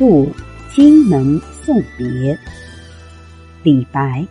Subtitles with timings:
[0.00, 0.26] 渡
[0.70, 2.34] 荆门送别，
[3.62, 4.26] 李白。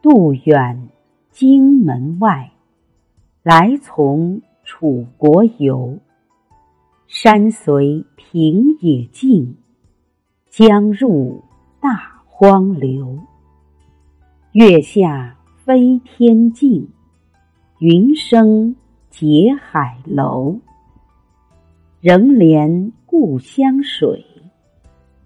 [0.00, 0.88] 杜远
[1.30, 2.50] 荆门外，
[3.42, 5.98] 来从楚国游。
[7.06, 9.54] 山随平野尽，
[10.48, 11.44] 江入
[11.78, 13.18] 大荒流。
[14.52, 16.88] 月下飞天镜，
[17.80, 18.74] 云生
[19.16, 20.58] 结海楼。
[22.00, 24.26] 仍怜故乡水，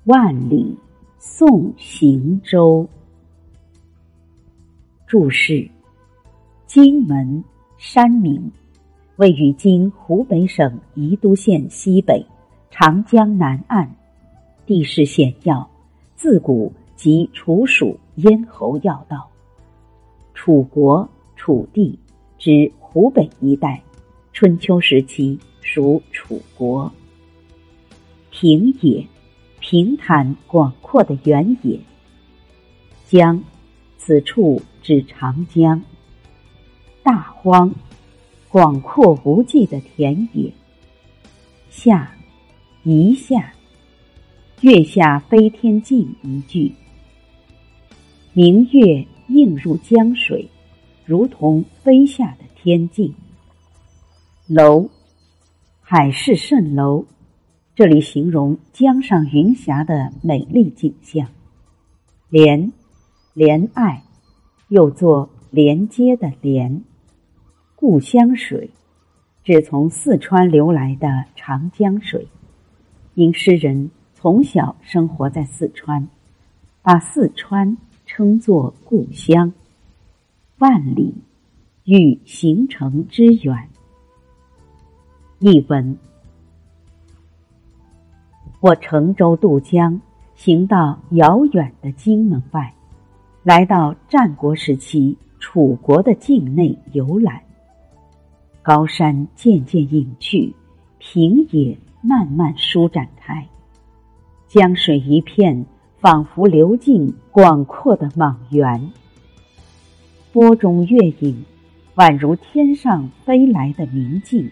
[0.05, 0.77] 万里
[1.17, 2.87] 送行舟。
[5.07, 5.71] 注释：
[6.67, 7.43] 荆门，
[7.79, 8.53] 山名。
[9.17, 12.27] 位于今湖北省宜都县西北，
[12.71, 13.91] 长江南岸，
[14.67, 15.67] 地势险要，
[16.15, 19.31] 自古即楚蜀咽喉要道。
[20.35, 21.99] 楚国、楚地
[22.39, 23.83] 指湖北一带，
[24.33, 26.91] 春秋时期属楚国。
[28.31, 29.07] 平野，
[29.61, 31.79] 平坦广阔的原野。
[33.05, 33.43] 江，
[33.97, 35.83] 此处指长江。
[37.03, 37.75] 大荒。
[38.51, 40.51] 广阔无际的田野，
[41.69, 42.11] 下，
[42.83, 43.53] 一下，
[44.63, 46.73] 月下飞天镜一句。
[48.33, 50.49] 明月映入江水，
[51.09, 53.15] 如同飞下的天镜。
[54.47, 54.91] 楼，
[55.81, 57.07] 海市蜃楼，
[57.75, 61.27] 这里形容江上云霞的美丽景象。
[62.29, 62.75] 连，
[63.35, 64.03] 怜爱，
[64.69, 66.85] 又作连接的连。
[67.75, 68.69] 故乡水，
[69.43, 72.29] 指从四川流来的长江水。
[73.15, 76.07] 因诗人从小生活在四川，
[76.83, 79.55] 把四川称作故乡。
[80.59, 81.15] 万里，
[81.85, 83.69] 与行程之远。
[85.39, 85.97] 译文：
[88.59, 90.01] 我乘舟渡江，
[90.35, 92.75] 行到遥远的荆门外，
[93.45, 97.41] 来到战国时期楚国的境内游览。
[98.61, 100.53] 高山渐渐隐去，
[100.99, 103.47] 平野慢慢舒展开，
[104.49, 105.65] 江水一片，
[106.01, 108.91] 仿佛流进广阔的莽原。
[110.33, 111.45] 波中月影，
[111.97, 114.49] 宛如天上飞来的明镜；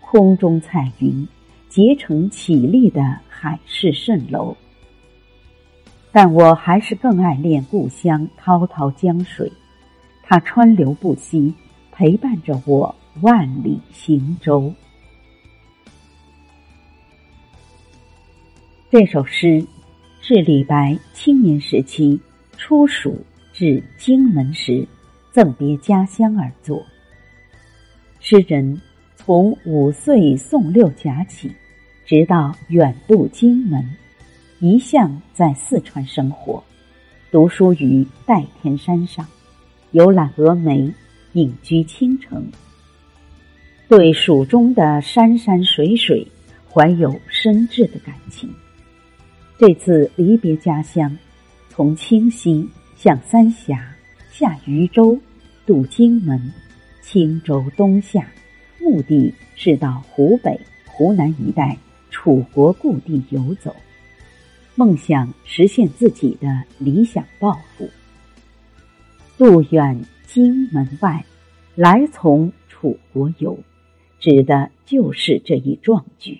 [0.00, 1.26] 空中彩云，
[1.68, 4.56] 结成绮丽的海市蜃楼。
[6.12, 9.50] 但我还是更爱恋故乡滔滔江水，
[10.22, 11.54] 它川流不息，
[11.92, 12.94] 陪伴着我。
[13.22, 14.72] 万里行舟。
[18.88, 19.66] 这首诗
[20.20, 22.18] 是李白青年时期
[22.56, 23.18] 出蜀
[23.60, 24.88] 至荆门时
[25.30, 26.82] 赠别家乡而作。
[28.18, 28.80] 诗人
[29.16, 31.52] 从五岁送六甲起，
[32.06, 33.86] 直到远渡荆门，
[34.60, 36.64] 一向在四川生活，
[37.30, 39.28] 读书于代天山上，
[39.90, 40.90] 游览峨眉，
[41.34, 42.42] 隐居青城。
[43.90, 46.26] 对蜀中的山山水水
[46.66, 48.48] 怀有深挚的感情。
[49.58, 51.14] 这次离别家乡，
[51.68, 52.66] 从清溪
[53.02, 53.96] 向三峡
[54.30, 55.18] 下渝州，
[55.64, 56.52] 渡荆门，
[57.00, 58.30] 轻舟东下，
[58.78, 61.74] 目的是到湖北、湖南一带
[62.10, 63.74] 楚国故地游走，
[64.74, 67.88] 梦想实现自己的理想抱负。
[69.38, 71.24] 渡远荆门外，
[71.74, 73.58] 来从楚国游。
[74.18, 76.38] 指的就是这一壮举。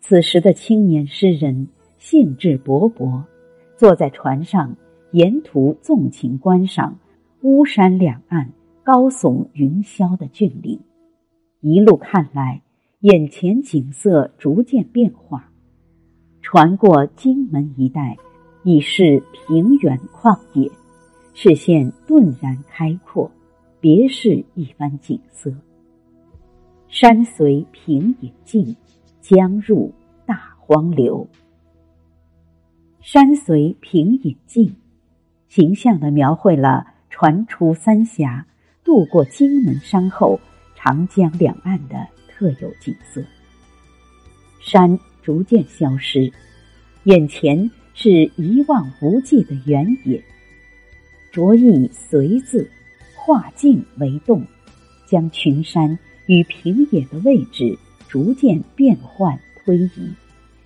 [0.00, 1.68] 此时的青年诗人
[2.00, 3.22] 兴致勃勃，
[3.76, 4.76] 坐在船上，
[5.14, 6.98] 沿途纵情观赏
[7.42, 8.50] 巫山两岸
[8.82, 10.80] 高耸云霄的峻岭。
[11.60, 12.60] 一路看来，
[12.98, 15.52] 眼前景色逐渐变化。
[16.42, 18.16] 船过荆门一带，
[18.64, 20.68] 已是平原旷野，
[21.32, 23.30] 视线顿然开阔，
[23.78, 25.54] 别是一番景色。
[26.88, 28.74] 山随平野尽，
[29.20, 29.92] 江入
[30.26, 31.28] 大荒流。
[33.00, 34.74] 山随平野尽，
[35.54, 38.44] 形象地描绘了船出三峡、
[38.82, 40.40] 渡过荆门山后，
[40.74, 43.22] 长江两岸的特有景色。
[44.60, 46.32] 山逐渐消失，
[47.04, 50.20] 眼前是一望无际的原野。
[51.30, 52.68] 着意“随”字，
[53.14, 54.44] 化境为动，
[55.06, 55.96] 将群山。
[56.26, 57.78] 与平野的位置
[58.08, 60.10] 逐渐变换推移，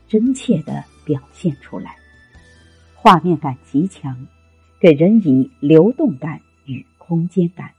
[0.06, 1.96] 真切的表现出来，
[2.94, 4.16] 画面感极强，
[4.80, 7.70] 给人以流动感与空间感，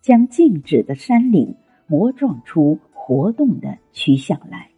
[0.00, 1.54] 将静止的山岭
[1.86, 4.70] 磨撞出活动的趋向来。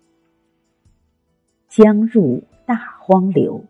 [1.68, 3.64] 江入大荒流，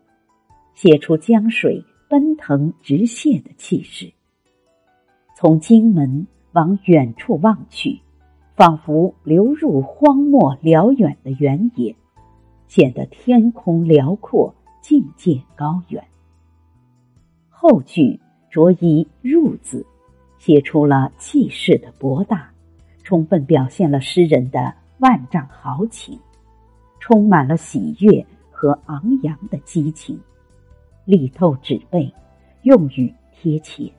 [0.73, 4.11] 写出江水奔腾直泻的气势。
[5.35, 7.99] 从荆门往远处望去，
[8.55, 11.95] 仿佛流入荒漠辽远的原野，
[12.67, 16.03] 显得天空辽阔，境界高远。
[17.63, 18.19] 后句
[18.51, 19.85] 着一“入”字，
[20.37, 22.51] 写出了气势的博大，
[23.05, 26.19] 充分表现了诗人的万丈豪情。
[26.99, 30.19] 充满了喜悦和昂扬的激情，
[31.05, 32.13] 力透纸背，
[32.63, 33.89] 用语贴切。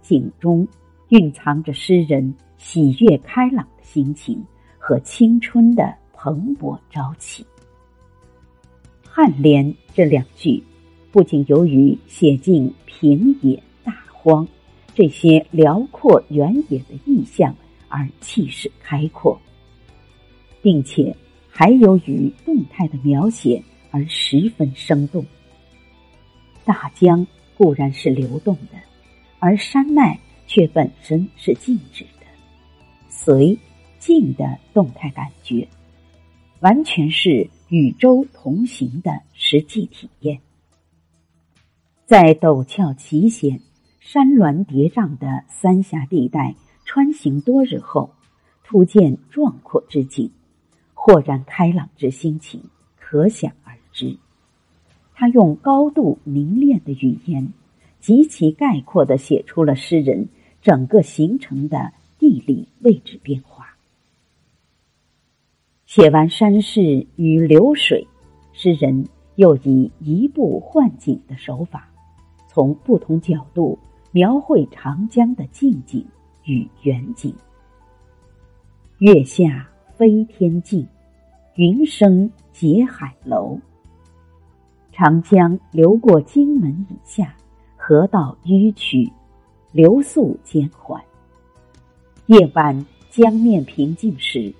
[0.00, 0.66] 景中
[1.10, 4.44] 蕴藏着诗人喜悦开朗的心情
[4.76, 7.46] 和青春的蓬勃朝气。
[9.04, 10.60] 颔联这两句，
[11.12, 14.48] 不仅由于写尽平野大荒
[14.94, 17.54] 这些辽阔原野的意象
[17.88, 19.40] 而气势开阔，
[20.60, 21.14] 并且。
[21.54, 25.22] 还由于动态的描写而十分生动。
[26.64, 27.26] 大江
[27.58, 28.78] 固然是流动的，
[29.38, 32.26] 而山脉却本身是静止的，
[33.10, 33.56] 随
[33.98, 35.68] 静的动态感觉，
[36.60, 40.40] 完全是与舟同行的实际体验。
[42.12, 43.62] 在陡峭奇险、
[43.98, 46.54] 山峦叠嶂的三峡地带
[46.84, 48.10] 穿行多日后，
[48.62, 50.30] 突见壮阔之景。
[50.92, 52.64] 豁然开朗之心情
[53.00, 54.18] 可想而知。
[55.14, 57.50] 他用高度凝练的语言，
[57.98, 60.28] 极其概括的写出了诗人
[60.60, 63.78] 整个行程的地理位置变化。
[65.86, 68.06] 写完山势与流水，
[68.52, 71.88] 诗人又以移步换景的手法，
[72.52, 73.78] 从不同角度
[74.10, 76.04] 描绘长江的近景
[76.44, 77.34] 与远景。
[78.98, 79.68] 月下。
[79.94, 80.84] 飞天镜，
[81.54, 83.56] 云生结海楼。
[84.90, 87.36] 长江流过荆门以下，
[87.76, 89.12] 河道迂曲，
[89.70, 91.00] 流速减缓。
[92.26, 94.52] 夜晚江面平静时，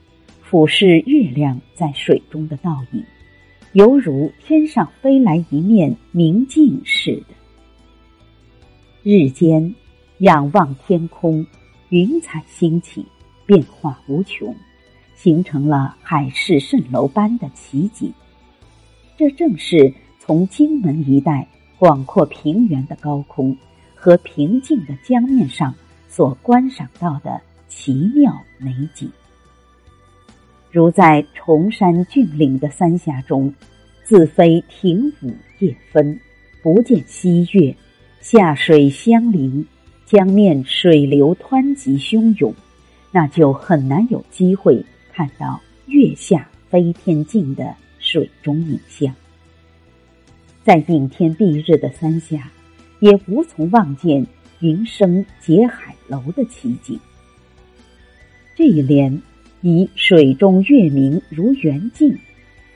[0.43, 3.03] 俯视月亮在水中的倒影，
[3.73, 7.35] 犹如天上飞来一面明镜似的。
[9.05, 9.75] 日间
[10.19, 11.45] 仰望天空，
[11.89, 13.05] 云彩兴起，
[13.45, 14.55] 变化无穷。
[15.17, 18.13] 形成了海市蜃楼般的奇景，
[19.17, 21.47] 这正是从荆门一带
[21.79, 23.57] 广阔平原的高空
[23.95, 25.73] 和平静的江面上
[26.09, 29.11] 所观赏到的奇妙美景。
[30.73, 33.53] 如在崇山峻岭的三峡中，
[34.03, 36.19] 自飞亭舞夜分，
[36.63, 37.77] 不见西月，
[38.23, 39.67] 下水相邻，
[40.07, 42.55] 江面水流湍急汹涌，
[43.11, 44.83] 那就很难有机会。
[45.13, 49.13] 看到月下飞天镜的水中影像，
[50.63, 52.49] 在顶天蔽日的三峡，
[53.01, 54.25] 也无从望见
[54.61, 56.99] 云生结海楼的奇景。
[58.55, 59.21] 这一联
[59.63, 62.17] 以水中月明如圆镜，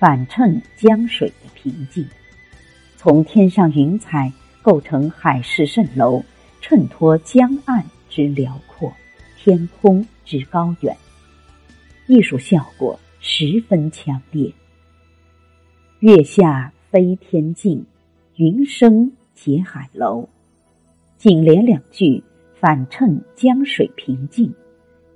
[0.01, 2.05] 反衬江水的平静；
[2.97, 4.33] 从天上云彩
[4.67, 6.21] 构成海市蜃楼，
[6.61, 8.93] 衬托江岸之辽阔，
[9.39, 10.97] 天空之高远。
[12.09, 14.53] 艺术效果十分强烈。
[16.01, 17.87] 月下飞天镜，
[18.35, 20.29] 云生结海楼。
[21.17, 22.21] 颈联两句
[22.59, 24.53] 反衬江水平静，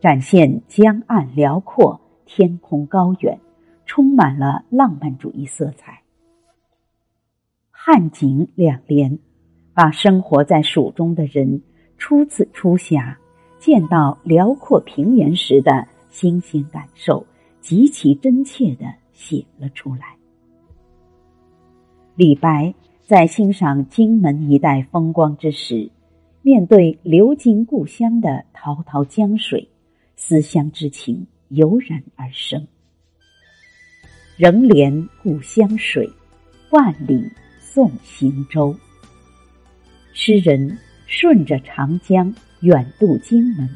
[0.00, 3.36] 展现江岸辽阔，天空高远，
[3.84, 6.02] 充满了浪漫主义色彩。
[7.72, 9.18] 汉景两联，
[9.80, 11.62] 把生活在蜀中的人
[11.96, 13.18] 初次出峡，
[13.58, 15.88] 见到辽阔平原时的。
[16.10, 17.24] 新鲜感受
[17.62, 20.16] 极其真切的写了出来。
[22.14, 22.74] 李白
[23.06, 25.90] 在欣赏荆门一带风光之时，
[26.42, 29.66] 面对流经故乡的滔滔江水，
[30.14, 32.66] 思乡之情油然而生。
[34.36, 36.06] 仍怜故乡水，
[36.70, 37.24] 万里
[37.60, 38.76] 送行舟。
[40.12, 43.68] 诗人顺着长江远渡荆门。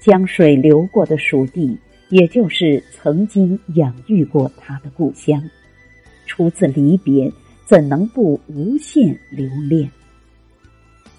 [0.00, 1.76] 江水流过的蜀地，
[2.10, 5.42] 也就是曾经养育过他的故乡。
[6.26, 7.32] 初次离别，
[7.64, 9.90] 怎能不无限留恋？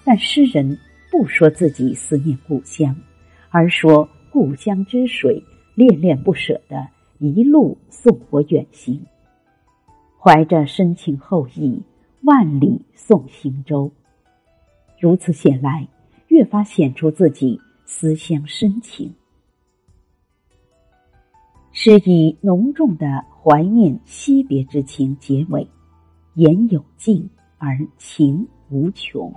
[0.04, 0.78] 但诗人
[1.10, 2.96] 不说自己思念故乡，
[3.50, 5.42] 而说故乡之水
[5.74, 9.04] 恋恋不舍的一路送我远行，
[10.18, 11.82] 怀着深情厚谊，
[12.22, 13.90] 万里送行舟。
[15.00, 15.86] 如此写来，
[16.26, 19.14] 越发显出自己思乡深情。
[21.70, 25.66] 诗以浓重的怀念惜别之情结尾，
[26.34, 29.32] 言有尽而情无穷。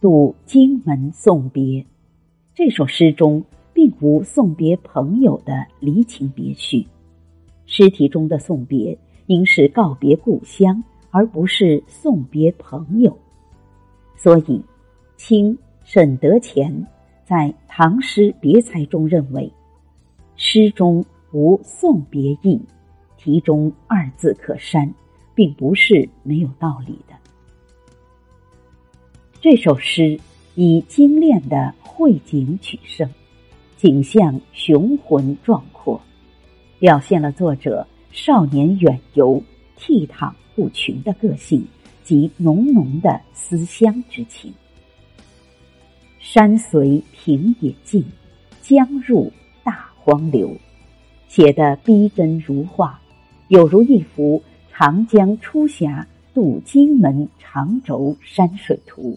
[0.00, 1.86] 渡荆门送别，
[2.56, 6.84] 这首诗中并无送别朋友的离情别绪，
[7.66, 13.16] 诗题中的送别应是告别故乡，而不是送别朋友。
[14.22, 14.62] 所以，
[15.16, 16.86] 清沈德潜
[17.24, 19.52] 在《唐诗别裁》中认为。
[20.36, 22.60] 诗中无送别意，
[23.16, 24.94] 题中二字可删，
[25.34, 27.16] 并不是没有道理的。
[29.40, 30.16] 这首诗
[30.54, 33.10] 以精炼的绘景取胜，
[33.76, 36.00] 景象雄浑壮阔，
[36.78, 39.42] 表现了作者少年远游、
[39.76, 41.66] 倜傥不群的个性
[42.02, 44.52] 及浓浓的思乡之情。
[46.18, 48.04] 山随平野尽，
[48.60, 49.32] 江入。
[49.64, 50.56] 大荒流，
[51.28, 53.00] 写的逼真如画，
[53.46, 54.42] 有如一幅
[54.72, 56.04] 长江出峡
[56.34, 59.16] 渡荆门长轴山水图，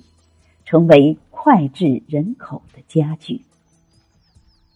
[0.66, 3.42] 成为脍炙人口的佳句。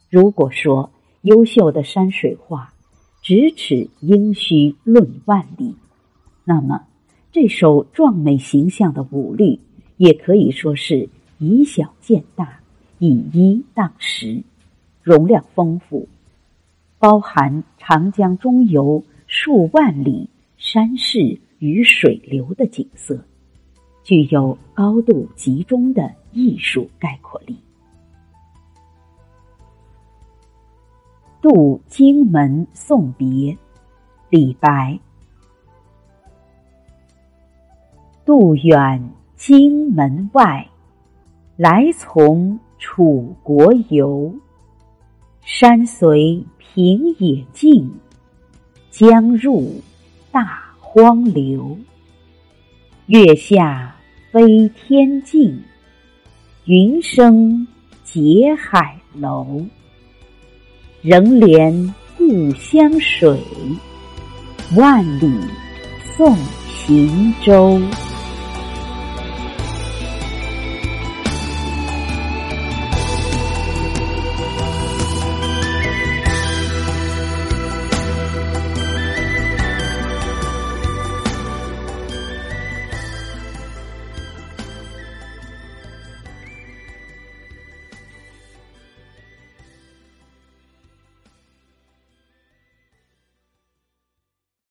[0.10, 2.74] 如果说优秀的山水画
[3.24, 5.76] 咫尺应须论万里，
[6.44, 6.88] 那么
[7.32, 9.60] 这首壮美形象的五律
[9.98, 11.08] 也可以说是
[11.38, 12.60] 以小见大，
[12.98, 14.42] 以一当十。
[15.02, 16.08] 容量丰富，
[17.00, 23.24] 包含长江中游数万里山势与水流的景色，
[24.04, 27.56] 具有高度集中的艺术概括力。
[31.42, 33.58] 渡荆门送别，
[34.30, 35.00] 李白。
[38.30, 40.70] 渡远荆门外，
[41.58, 44.32] 来从楚国游。
[45.42, 47.92] 山随平野尽，
[48.92, 49.82] 江入
[50.32, 51.76] 大荒流。
[53.08, 53.96] 月下
[54.32, 55.60] 飞天镜，
[56.66, 57.68] 云生
[58.04, 59.66] 结海楼。
[61.02, 63.40] 仍怜故乡水，
[64.78, 65.34] 万里
[66.16, 66.36] 送
[66.68, 67.82] 行舟。